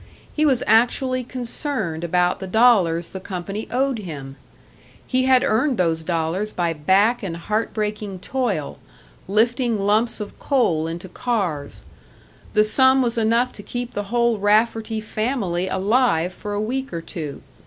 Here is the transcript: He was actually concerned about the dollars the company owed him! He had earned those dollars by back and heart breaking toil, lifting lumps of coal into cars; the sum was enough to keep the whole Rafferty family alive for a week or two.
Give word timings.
He 0.35 0.47
was 0.47 0.63
actually 0.65 1.23
concerned 1.23 2.03
about 2.03 2.39
the 2.39 2.47
dollars 2.47 3.09
the 3.09 3.19
company 3.19 3.67
owed 3.69 3.99
him! 3.99 4.35
He 5.05 5.25
had 5.25 5.43
earned 5.43 5.77
those 5.77 6.01
dollars 6.01 6.51
by 6.51 6.73
back 6.73 7.21
and 7.21 7.37
heart 7.37 7.71
breaking 7.71 8.17
toil, 8.21 8.79
lifting 9.27 9.77
lumps 9.79 10.19
of 10.19 10.39
coal 10.39 10.87
into 10.87 11.07
cars; 11.07 11.83
the 12.55 12.63
sum 12.63 13.03
was 13.03 13.15
enough 13.15 13.51
to 13.51 13.61
keep 13.61 13.93
the 13.93 14.05
whole 14.09 14.39
Rafferty 14.39 15.01
family 15.01 15.67
alive 15.67 16.33
for 16.33 16.55
a 16.55 16.59
week 16.61 16.91
or 16.91 17.01
two. 17.03 17.43